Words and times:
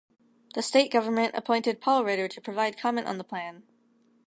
The 0.55 0.63
state 0.63 0.91
government 0.91 1.35
appointed 1.35 1.79
Paul 1.79 2.03
Ritter 2.03 2.27
to 2.27 2.41
provide 2.41 2.75
comment 2.75 3.05
on 3.05 3.19
the 3.19 3.23
plan. 3.23 3.67